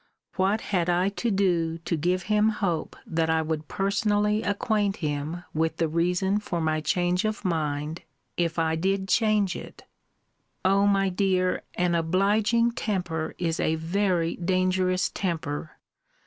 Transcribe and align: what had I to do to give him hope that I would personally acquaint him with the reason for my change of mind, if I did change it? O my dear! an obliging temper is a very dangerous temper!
what 0.35 0.61
had 0.61 0.89
I 0.89 1.09
to 1.09 1.29
do 1.29 1.77
to 1.77 1.95
give 1.95 2.23
him 2.23 2.49
hope 2.49 2.95
that 3.05 3.29
I 3.29 3.43
would 3.43 3.67
personally 3.67 4.41
acquaint 4.41 4.95
him 4.97 5.43
with 5.53 5.77
the 5.77 5.87
reason 5.87 6.39
for 6.39 6.59
my 6.59 6.81
change 6.81 7.23
of 7.23 7.45
mind, 7.45 8.01
if 8.35 8.57
I 8.57 8.75
did 8.75 9.07
change 9.07 9.55
it? 9.55 9.83
O 10.65 10.87
my 10.87 11.09
dear! 11.09 11.61
an 11.75 11.93
obliging 11.93 12.71
temper 12.71 13.35
is 13.37 13.59
a 13.59 13.75
very 13.75 14.37
dangerous 14.37 15.09
temper! 15.11 15.77